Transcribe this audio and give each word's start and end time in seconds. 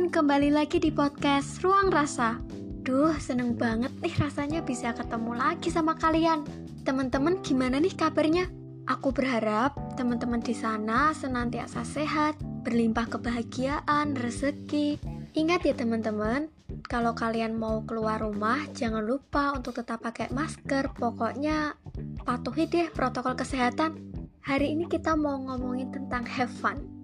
teman-teman, 0.00 0.16
kembali 0.16 0.50
lagi 0.56 0.78
di 0.80 0.88
podcast 0.88 1.60
Ruang 1.60 1.92
Rasa. 1.92 2.40
Duh, 2.80 3.12
seneng 3.20 3.52
banget 3.52 3.92
nih 4.00 4.16
rasanya 4.16 4.64
bisa 4.64 4.96
ketemu 4.96 5.36
lagi 5.36 5.68
sama 5.68 5.92
kalian. 5.92 6.40
Teman-teman, 6.88 7.44
gimana 7.44 7.76
nih 7.76 7.92
kabarnya? 7.92 8.48
Aku 8.88 9.12
berharap 9.12 9.76
teman-teman 10.00 10.40
di 10.40 10.56
sana 10.56 11.12
senantiasa 11.12 11.84
sehat, 11.84 12.40
berlimpah 12.64 13.12
kebahagiaan, 13.12 14.16
rezeki. 14.16 14.96
Ingat 15.36 15.68
ya 15.68 15.76
teman-teman, 15.76 16.48
kalau 16.88 17.12
kalian 17.12 17.60
mau 17.60 17.84
keluar 17.84 18.24
rumah, 18.24 18.56
jangan 18.72 19.04
lupa 19.04 19.52
untuk 19.52 19.76
tetap 19.84 20.00
pakai 20.00 20.32
masker. 20.32 20.96
Pokoknya 20.96 21.76
patuhi 22.24 22.64
deh 22.72 22.88
protokol 22.88 23.36
kesehatan. 23.36 24.00
Hari 24.48 24.64
ini 24.64 24.88
kita 24.88 25.12
mau 25.12 25.36
ngomongin 25.36 25.92
tentang 25.92 26.24
have 26.24 26.48
fun. 26.48 26.99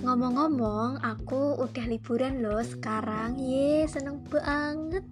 Ngomong-ngomong, 0.00 1.04
aku 1.04 1.60
udah 1.60 1.84
liburan 1.84 2.40
loh 2.40 2.64
sekarang. 2.64 3.36
Ye, 3.36 3.84
seneng 3.84 4.24
banget. 4.32 5.04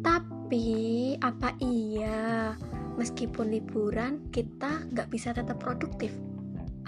Tapi, 0.00 1.18
apa 1.20 1.52
iya 1.60 2.56
meskipun 2.98 3.54
liburan 3.54 4.26
kita 4.34 4.82
nggak 4.90 5.08
bisa 5.08 5.30
tetap 5.30 5.62
produktif? 5.62 6.10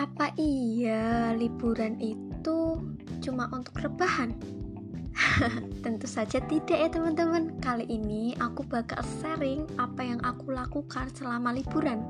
Apa 0.00 0.34
iya 0.34 1.30
liburan 1.38 2.02
itu 2.02 2.82
cuma 3.22 3.46
untuk 3.54 3.78
rebahan? 3.78 4.34
Tentu 5.84 6.10
saja 6.10 6.42
tidak 6.50 6.78
ya 6.78 6.88
teman-teman. 6.90 7.54
Kali 7.62 7.86
ini 7.86 8.34
aku 8.42 8.66
bakal 8.66 9.00
sharing 9.22 9.68
apa 9.78 10.02
yang 10.02 10.20
aku 10.26 10.50
lakukan 10.50 11.12
selama 11.14 11.54
liburan. 11.54 12.02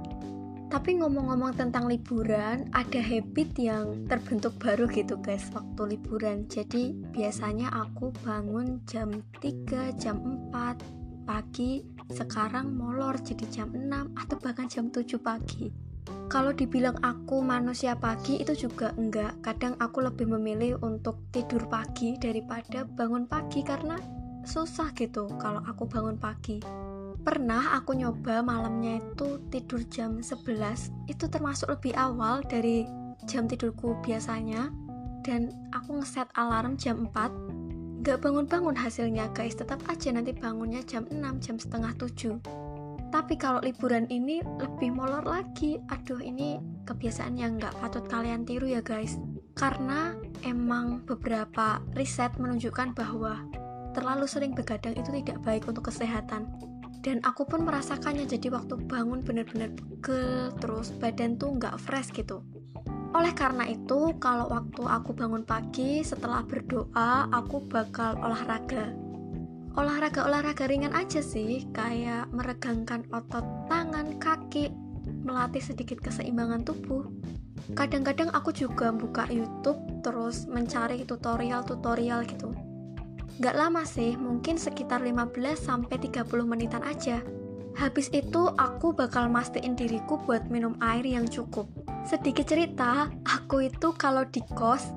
Tapi 0.71 1.03
ngomong-ngomong 1.03 1.59
tentang 1.59 1.91
liburan, 1.91 2.71
ada 2.71 3.03
habit 3.03 3.59
yang 3.59 4.07
terbentuk 4.07 4.55
baru 4.63 4.87
gitu 4.87 5.19
guys 5.19 5.51
waktu 5.51 5.99
liburan. 5.99 6.47
Jadi 6.47 6.95
biasanya 7.11 7.75
aku 7.75 8.15
bangun 8.23 8.79
jam 8.87 9.11
3, 9.43 9.91
jam 9.99 10.23
4 10.55 11.27
pagi, 11.27 11.83
sekarang 12.15 12.71
molor 12.71 13.19
jadi 13.19 13.51
jam 13.51 13.75
6 13.75 14.15
atau 14.15 14.37
bahkan 14.39 14.71
jam 14.71 14.95
7 14.95 15.19
pagi. 15.19 15.75
Kalau 16.31 16.55
dibilang 16.55 17.03
aku 17.03 17.43
manusia 17.43 17.99
pagi 17.99 18.39
itu 18.39 18.55
juga 18.55 18.95
enggak. 18.95 19.43
Kadang 19.43 19.75
aku 19.83 20.07
lebih 20.07 20.31
memilih 20.31 20.79
untuk 20.87 21.19
tidur 21.35 21.67
pagi 21.67 22.15
daripada 22.15 22.87
bangun 22.87 23.27
pagi 23.27 23.67
karena 23.67 23.99
susah 24.47 24.95
gitu 24.95 25.27
kalau 25.43 25.61
aku 25.67 25.85
bangun 25.91 26.17
pagi 26.17 26.63
pernah 27.23 27.77
aku 27.77 27.97
nyoba 27.97 28.41
malamnya 28.41 29.01
itu 29.01 29.41
tidur 29.53 29.85
jam 29.89 30.25
11 30.25 31.11
itu 31.11 31.25
termasuk 31.29 31.71
lebih 31.73 31.93
awal 31.97 32.41
dari 32.45 32.89
jam 33.29 33.47
tidurku 33.47 33.97
biasanya. 34.01 34.73
Dan 35.21 35.53
aku 35.77 36.01
ngeset 36.01 36.33
alarm 36.33 36.81
jam 36.81 37.05
4 37.13 38.01
gak 38.01 38.25
bangun-bangun 38.25 38.73
hasilnya 38.73 39.29
guys. 39.37 39.53
Tetap 39.53 39.85
aja 39.87 40.09
nanti 40.17 40.33
bangunnya 40.33 40.81
jam 40.89 41.05
6 41.05 41.21
jam 41.45 41.57
setengah 41.61 41.93
7 42.01 42.71
tapi 43.11 43.35
kalau 43.35 43.59
liburan 43.59 44.07
ini 44.07 44.39
lebih 44.63 44.95
molor 44.95 45.27
lagi. 45.27 45.83
Aduh 45.91 46.23
ini 46.23 46.63
kebiasaan 46.87 47.35
yang 47.35 47.59
gak 47.59 47.75
patut 47.83 48.07
kalian 48.07 48.47
tiru 48.47 48.71
ya 48.71 48.79
guys. 48.81 49.19
Karena 49.59 50.15
emang 50.47 51.03
beberapa 51.05 51.83
riset 51.99 52.39
menunjukkan 52.39 52.95
bahwa 52.95 53.43
terlalu 53.93 54.31
sering 54.31 54.55
begadang 54.55 54.95
itu 54.95 55.11
tidak 55.11 55.43
baik 55.43 55.67
untuk 55.67 55.91
kesehatan 55.91 56.47
dan 57.01 57.25
aku 57.25 57.49
pun 57.49 57.65
merasakannya 57.65 58.29
jadi 58.29 58.53
waktu 58.53 58.77
bangun 58.85 59.25
bener-bener 59.25 59.73
pegel 59.73 60.53
terus 60.61 60.93
badan 61.01 61.41
tuh 61.41 61.57
nggak 61.57 61.81
fresh 61.81 62.13
gitu. 62.13 62.45
Oleh 63.11 63.35
karena 63.35 63.67
itu 63.67 64.15
kalau 64.23 64.47
waktu 64.53 64.87
aku 64.87 65.17
bangun 65.17 65.43
pagi 65.43 66.05
setelah 66.05 66.45
berdoa 66.45 67.27
aku 67.33 67.65
bakal 67.67 68.15
olahraga. 68.21 68.95
Olahraga-olahraga 69.75 70.67
ringan 70.69 70.95
aja 70.95 71.23
sih 71.23 71.67
kayak 71.75 72.31
meregangkan 72.31 73.07
otot 73.11 73.47
tangan 73.71 74.21
kaki 74.21 74.71
melatih 75.25 75.63
sedikit 75.63 75.99
keseimbangan 75.99 76.63
tubuh. 76.63 77.07
Kadang-kadang 77.75 78.31
aku 78.35 78.51
juga 78.55 78.91
buka 78.91 79.27
YouTube 79.31 79.79
terus 80.03 80.47
mencari 80.47 81.07
tutorial-tutorial 81.07 82.27
gitu 82.27 82.70
Gak 83.39 83.55
lama 83.55 83.87
sih, 83.87 84.19
mungkin 84.19 84.59
sekitar 84.59 84.99
15 85.05 85.31
sampai 85.55 86.03
30 86.03 86.27
menitan 86.43 86.83
aja. 86.83 87.23
Habis 87.79 88.11
itu 88.11 88.51
aku 88.59 88.91
bakal 88.91 89.31
mastiin 89.31 89.79
diriku 89.79 90.19
buat 90.27 90.51
minum 90.51 90.75
air 90.83 91.07
yang 91.07 91.31
cukup. 91.31 91.71
Sedikit 92.03 92.51
cerita, 92.51 93.07
aku 93.23 93.71
itu 93.71 93.95
kalau 93.95 94.27
di 94.27 94.43
kos 94.59 94.91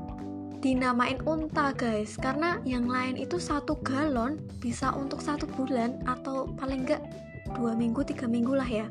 dinamain 0.63 1.19
unta 1.27 1.75
guys. 1.75 2.15
Karena 2.15 2.57
yang 2.63 2.87
lain 2.87 3.19
itu 3.19 3.37
satu 3.37 3.77
galon 3.83 4.39
bisa 4.63 4.95
untuk 4.95 5.19
satu 5.19 5.43
bulan 5.53 5.99
atau 6.07 6.47
paling 6.55 6.87
enggak 6.87 7.03
dua 7.53 7.75
minggu 7.75 8.01
tiga 8.07 8.25
minggu 8.25 8.55
lah 8.55 8.65
ya. 8.65 8.87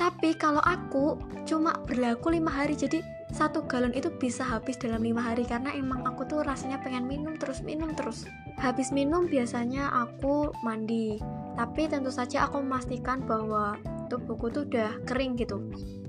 Tapi 0.00 0.32
kalau 0.32 0.64
aku 0.64 1.20
cuma 1.44 1.76
berlaku 1.84 2.32
lima 2.32 2.48
hari. 2.48 2.72
Jadi 2.72 3.04
satu 3.30 3.62
galon 3.68 3.92
itu 3.92 4.08
bisa 4.16 4.40
habis 4.40 4.80
dalam 4.80 5.04
lima 5.04 5.20
hari. 5.20 5.44
Karena 5.44 5.76
emang 5.76 6.08
aku 6.08 6.24
tuh 6.24 6.40
rasanya 6.40 6.80
pengen 6.80 7.04
minum 7.04 7.36
terus 7.36 7.60
minum 7.60 7.92
terus 7.92 8.24
habis 8.60 8.92
minum 8.92 9.24
biasanya 9.24 9.88
aku 9.88 10.52
mandi. 10.60 11.16
Tapi 11.56 11.88
tentu 11.88 12.12
saja 12.12 12.46
aku 12.46 12.60
memastikan 12.60 13.24
bahwa 13.24 13.80
tubuhku 14.12 14.52
tuh 14.52 14.68
udah 14.68 15.00
kering 15.08 15.40
gitu. 15.40 15.64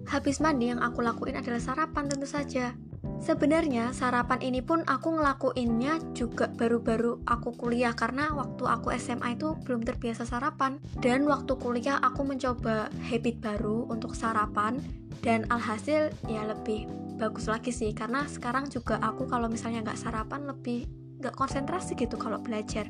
Habis 0.06 0.44
mandi 0.44 0.69
yang 0.69 0.84
aku 0.84 1.00
lakuin 1.00 1.39
adalah 1.39 1.63
sarapan 1.63 2.12
tentu 2.12 2.28
saja. 2.28 2.75
Sebenarnya 3.22 3.94
sarapan 3.94 4.41
ini 4.41 4.66
pun 4.66 4.81
aku 4.85 5.13
ngelakuinnya 5.17 6.01
juga 6.17 6.50
baru-baru 6.50 7.22
aku 7.25 7.53
kuliah 7.53 7.94
karena 7.94 8.34
waktu 8.34 8.66
aku 8.66 8.94
SMA 8.97 9.38
itu 9.38 9.57
belum 9.62 9.85
terbiasa 9.88 10.28
sarapan. 10.28 10.81
Dan 11.00 11.25
waktu 11.29 11.56
kuliah 11.57 12.01
aku 12.01 12.28
mencoba 12.28 12.91
habit 13.09 13.39
baru 13.39 13.88
untuk 13.89 14.18
sarapan 14.18 14.81
dan 15.22 15.45
alhasil 15.53 16.09
ya 16.28 16.41
lebih 16.50 16.89
bagus 17.22 17.45
lagi 17.45 17.69
sih. 17.69 17.94
Karena 17.94 18.25
sekarang 18.25 18.68
juga 18.73 18.97
aku 19.00 19.29
kalau 19.29 19.45
misalnya 19.45 19.85
nggak 19.85 20.01
sarapan 20.01 20.50
lebih 20.50 21.00
nggak 21.21 21.37
konsentrasi 21.37 21.93
gitu 21.93 22.17
kalau 22.17 22.41
belajar 22.41 22.89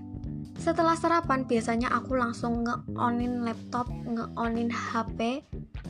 setelah 0.61 0.93
sarapan 0.93 1.41
biasanya 1.49 1.89
aku 1.89 2.13
langsung 2.13 2.61
nge-onin 2.61 3.41
laptop, 3.41 3.89
nge-onin 3.89 4.69
HP 4.69 5.41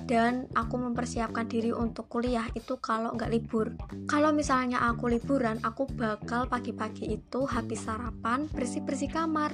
dan 0.08 0.48
aku 0.56 0.80
mempersiapkan 0.80 1.48
diri 1.48 1.76
untuk 1.76 2.08
kuliah 2.08 2.48
itu 2.56 2.80
kalau 2.80 3.12
nggak 3.12 3.32
libur. 3.36 3.76
Kalau 4.08 4.32
misalnya 4.32 4.80
aku 4.80 5.12
liburan, 5.12 5.60
aku 5.64 5.92
bakal 5.92 6.48
pagi-pagi 6.48 7.20
itu 7.20 7.44
habis 7.52 7.84
sarapan 7.84 8.48
bersih-bersih 8.48 9.12
kamar 9.12 9.52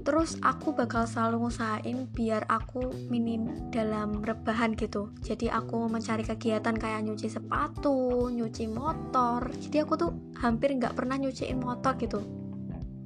terus 0.00 0.40
aku 0.40 0.72
bakal 0.72 1.04
selalu 1.04 1.46
ngusahain 1.48 2.08
biar 2.10 2.48
aku 2.48 2.92
minim 3.12 3.70
dalam 3.70 4.24
rebahan 4.24 4.72
gitu. 4.74 5.12
Jadi 5.20 5.52
aku 5.52 5.88
mencari 5.88 6.24
kegiatan 6.24 6.76
kayak 6.76 7.04
nyuci 7.04 7.28
sepatu 7.28 8.28
nyuci 8.32 8.66
motor. 8.70 9.48
Jadi 9.60 9.76
aku 9.82 9.94
tuh 9.96 10.10
hampir 10.40 10.72
nggak 10.76 10.96
pernah 10.96 11.20
nyuciin 11.20 11.60
motor 11.60 11.96
gitu. 12.00 12.20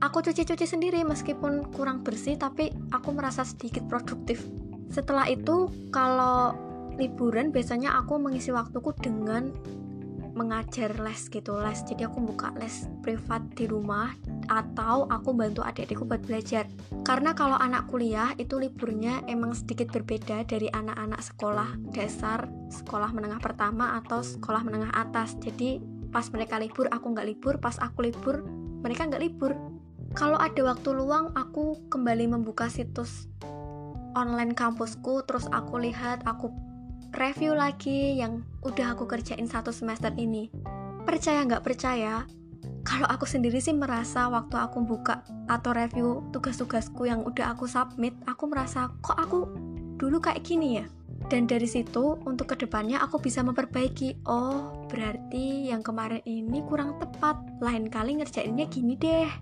Aku 0.03 0.21
cuci-cuci 0.21 0.67
sendiri 0.69 1.01
meskipun 1.07 1.73
kurang 1.73 2.05
bersih 2.05 2.37
tapi 2.37 2.71
aku 2.93 3.15
merasa 3.15 3.47
sedikit 3.47 3.87
produktif. 3.89 4.45
Setelah 4.93 5.27
itu 5.31 5.73
kalau 5.89 6.55
liburan 7.01 7.51
biasanya 7.51 7.99
aku 7.99 8.21
mengisi 8.21 8.55
waktuku 8.55 8.95
dengan 9.01 9.51
mengajar 10.35 10.99
les 11.01 11.31
gitu 11.31 11.57
les. 11.63 11.79
Jadi 11.87 12.05
aku 12.05 12.19
buka 12.21 12.51
les 12.59 12.91
privat 13.01 13.43
di 13.55 13.65
rumah 13.71 14.13
atau 14.49 15.09
aku 15.09 15.33
bantu 15.37 15.61
adik-adikku 15.65 16.05
buat 16.09 16.23
belajar. 16.25 16.69
Karena 17.03 17.33
kalau 17.33 17.57
anak 17.59 17.89
kuliah 17.89 18.33
itu 18.37 18.57
liburnya 18.61 19.25
emang 19.29 19.53
sedikit 19.57 19.93
berbeda 19.93 20.45
dari 20.49 20.71
anak-anak 20.73 21.21
sekolah 21.21 21.69
dasar 21.93 22.47
sekolah 22.71 23.11
menengah 23.15 23.39
pertama 23.39 23.99
atau 24.01 24.21
sekolah 24.21 24.63
menengah 24.65 24.93
atas. 24.95 25.37
Jadi 25.41 25.79
pas 26.11 26.27
mereka 26.31 26.59
libur 26.59 26.89
aku 26.91 27.07
nggak 27.13 27.29
libur. 27.29 27.55
Pas 27.59 27.77
aku 27.81 28.07
libur 28.07 28.45
mereka 28.85 29.09
nggak 29.09 29.23
libur. 29.23 29.53
Kalau 30.15 30.39
ada 30.39 30.63
waktu 30.63 30.95
luang 30.95 31.35
aku 31.35 31.91
kembali 31.91 32.31
membuka 32.31 32.71
situs 32.71 33.27
online 34.15 34.55
kampusku 34.55 35.27
terus 35.27 35.51
aku 35.51 35.83
lihat 35.83 36.23
aku 36.23 36.55
review 37.15 37.55
lagi 37.55 38.19
yang 38.19 38.43
udah 38.63 38.95
aku 38.95 39.07
kerjain 39.07 39.47
satu 39.47 39.71
semester 39.71 40.11
ini. 40.19 40.51
Percaya 41.05 41.45
nggak 41.45 41.63
percaya, 41.63 42.25
kalau 42.85 43.09
aku 43.09 43.25
sendiri 43.25 43.59
sih 43.65 43.73
merasa 43.73 44.29
waktu 44.29 44.61
aku 44.61 44.85
buka 44.85 45.25
atau 45.49 45.73
review 45.73 46.21
tugas-tugasku 46.31 47.09
yang 47.09 47.25
udah 47.25 47.57
aku 47.57 47.65
submit, 47.65 48.13
aku 48.29 48.45
merasa 48.45 48.93
kok 49.01 49.17
aku 49.17 49.49
dulu 49.97 50.21
kayak 50.21 50.45
gini 50.45 50.85
ya. 50.85 50.87
Dan 51.25 51.49
dari 51.49 51.65
situ 51.65 52.21
untuk 52.29 52.53
ke 52.53 52.57
depannya 52.61 53.01
aku 53.01 53.17
bisa 53.17 53.41
memperbaiki. 53.41 54.29
Oh, 54.29 54.85
berarti 54.93 55.73
yang 55.73 55.81
kemarin 55.81 56.21
ini 56.29 56.61
kurang 56.69 57.01
tepat. 57.01 57.41
Lain 57.65 57.89
kali 57.89 58.21
ngerjainnya 58.21 58.69
gini 58.69 58.93
deh. 59.01 59.33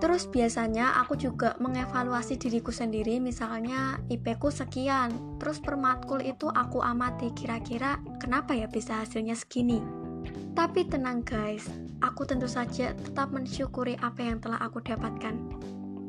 Terus 0.00 0.24
biasanya 0.24 0.96
aku 0.96 1.20
juga 1.20 1.52
mengevaluasi 1.60 2.40
diriku 2.40 2.72
sendiri 2.72 3.20
misalnya 3.20 4.00
IP 4.08 4.40
ku 4.40 4.48
sekian 4.48 5.36
Terus 5.36 5.60
per 5.60 5.76
matkul 5.76 6.24
itu 6.24 6.48
aku 6.48 6.80
amati 6.80 7.34
kira-kira 7.36 8.00
kenapa 8.16 8.56
ya 8.56 8.70
bisa 8.70 9.04
hasilnya 9.04 9.36
segini 9.36 10.07
Tapi 10.52 10.86
tenang 10.86 11.22
guys, 11.22 11.68
aku 12.02 12.26
tentu 12.26 12.50
saja 12.50 12.94
tetap 12.94 13.30
mensyukuri 13.30 13.94
apa 14.02 14.22
yang 14.22 14.38
telah 14.42 14.58
aku 14.58 14.82
dapatkan. 14.82 15.34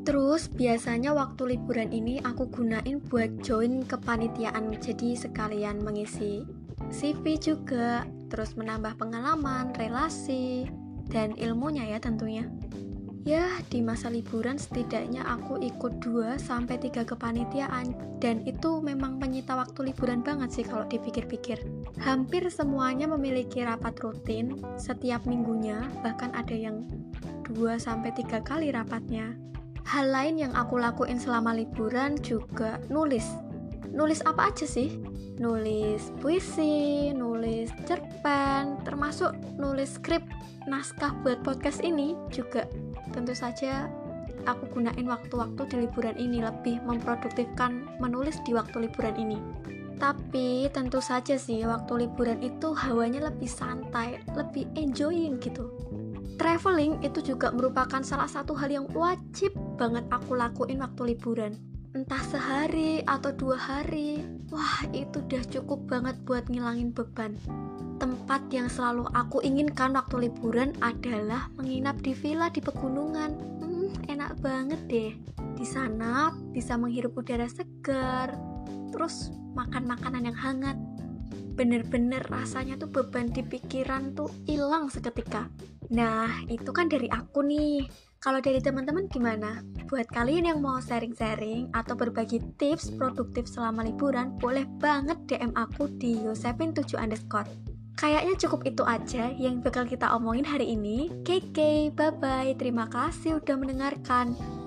Terus 0.02 0.48
biasanya 0.48 1.12
waktu 1.12 1.54
liburan 1.54 1.92
ini 1.92 2.18
aku 2.24 2.48
gunain 2.48 2.98
buat 3.06 3.44
join 3.44 3.84
kepanitiaan 3.84 4.72
jadi 4.80 5.14
sekalian 5.14 5.84
mengisi 5.84 6.42
CV 6.88 7.38
juga, 7.38 8.08
terus 8.32 8.56
menambah 8.56 8.96
pengalaman, 8.96 9.70
relasi, 9.76 10.66
dan 11.12 11.36
ilmunya 11.36 11.86
ya 11.86 11.98
tentunya. 12.02 12.48
Ya, 13.20 13.60
di 13.68 13.84
masa 13.84 14.08
liburan 14.08 14.56
setidaknya 14.56 15.20
aku 15.28 15.60
ikut 15.60 16.00
2 16.00 16.40
sampai 16.40 16.80
3 16.80 17.04
kepanitiaan 17.04 17.92
dan 18.16 18.40
itu 18.48 18.80
memang 18.80 19.20
menyita 19.20 19.52
waktu 19.60 19.92
liburan 19.92 20.24
banget 20.24 20.48
sih 20.48 20.64
kalau 20.64 20.88
dipikir-pikir. 20.88 21.60
Hampir 22.00 22.48
semuanya 22.48 23.04
memiliki 23.04 23.60
rapat 23.60 24.00
rutin 24.00 24.56
setiap 24.80 25.28
minggunya, 25.28 25.84
bahkan 26.00 26.32
ada 26.32 26.56
yang 26.56 26.88
2 27.44 27.76
sampai 27.76 28.08
3 28.16 28.40
kali 28.40 28.72
rapatnya. 28.72 29.36
Hal 29.84 30.08
lain 30.08 30.40
yang 30.40 30.56
aku 30.56 30.80
lakuin 30.80 31.20
selama 31.20 31.52
liburan 31.52 32.16
juga 32.24 32.80
nulis. 32.88 33.36
Nulis 33.92 34.24
apa 34.24 34.48
aja 34.48 34.64
sih? 34.64 34.96
Nulis 35.36 36.08
puisi, 36.24 37.12
nulis 37.12 37.68
cerpen, 37.84 38.80
termasuk 38.80 39.36
nulis 39.60 40.00
skrip 40.00 40.24
naskah 40.68 41.12
buat 41.20 41.40
podcast 41.44 41.84
ini 41.84 42.16
juga 42.30 42.68
tentu 43.10 43.34
saja 43.36 43.90
aku 44.48 44.66
gunain 44.72 45.04
waktu-waktu 45.04 45.62
di 45.68 45.76
liburan 45.84 46.16
ini 46.16 46.40
lebih 46.40 46.80
memproduktifkan 46.84 48.00
menulis 48.00 48.40
di 48.48 48.56
waktu 48.56 48.88
liburan 48.88 49.16
ini. 49.18 49.38
Tapi 50.00 50.72
tentu 50.72 51.04
saja 51.04 51.36
sih 51.36 51.60
waktu 51.68 52.08
liburan 52.08 52.40
itu 52.40 52.72
hawanya 52.72 53.28
lebih 53.28 53.50
santai, 53.50 54.24
lebih 54.32 54.64
enjoying 54.72 55.36
gitu. 55.44 55.68
Traveling 56.40 57.04
itu 57.04 57.20
juga 57.20 57.52
merupakan 57.52 58.00
salah 58.00 58.24
satu 58.24 58.56
hal 58.56 58.72
yang 58.72 58.86
wajib 58.96 59.52
banget 59.76 60.08
aku 60.08 60.40
lakuin 60.40 60.80
waktu 60.80 61.12
liburan. 61.12 61.52
Entah 61.92 62.22
sehari 62.24 63.04
atau 63.04 63.28
dua 63.36 63.60
hari, 63.60 64.24
wah 64.50 64.82
itu 64.92 65.22
udah 65.22 65.42
cukup 65.48 65.80
banget 65.86 66.18
buat 66.26 66.46
ngilangin 66.50 66.90
beban 66.92 67.38
tempat 68.00 68.48
yang 68.48 68.72
selalu 68.72 69.04
aku 69.12 69.44
inginkan 69.44 69.92
waktu 69.92 70.26
liburan 70.26 70.72
adalah 70.80 71.52
menginap 71.60 72.00
di 72.00 72.16
villa 72.16 72.48
di 72.48 72.64
pegunungan. 72.64 73.30
Hmm, 73.60 73.92
enak 74.08 74.40
banget 74.40 74.80
deh. 74.88 75.12
Di 75.54 75.68
sana 75.68 76.32
bisa 76.50 76.80
menghirup 76.80 77.12
udara 77.20 77.44
segar, 77.44 78.32
terus 78.88 79.28
makan 79.52 79.84
makanan 79.84 80.32
yang 80.32 80.38
hangat. 80.40 80.80
Bener-bener 81.60 82.24
rasanya 82.32 82.80
tuh 82.80 82.88
beban 82.88 83.28
di 83.28 83.44
pikiran 83.44 84.16
tuh 84.16 84.32
hilang 84.48 84.88
seketika. 84.88 85.52
Nah, 85.90 86.46
itu 86.46 86.70
kan 86.70 86.86
dari 86.86 87.10
aku 87.10 87.42
nih. 87.42 87.90
Kalau 88.20 88.38
dari 88.38 88.60
teman-teman 88.60 89.08
gimana? 89.08 89.64
Buat 89.88 90.12
kalian 90.12 90.44
yang 90.52 90.58
mau 90.60 90.76
sharing-sharing 90.78 91.72
atau 91.72 91.96
berbagi 91.96 92.38
tips 92.60 92.92
produktif 92.94 93.48
selama 93.48 93.82
liburan, 93.82 94.36
boleh 94.36 94.68
banget 94.76 95.16
DM 95.24 95.56
aku 95.56 95.88
di 95.96 96.20
yosepin7 96.20 97.00
underscore. 97.00 97.48
Kayaknya 97.96 98.34
cukup 98.38 98.60
itu 98.68 98.82
aja 98.84 99.32
yang 99.34 99.64
bakal 99.64 99.88
kita 99.88 100.12
omongin 100.14 100.44
hari 100.46 100.72
ini. 100.76 101.10
KK, 101.24 101.90
bye-bye. 101.96 102.54
Terima 102.60 102.86
kasih 102.88 103.40
udah 103.40 103.56
mendengarkan. 103.56 104.59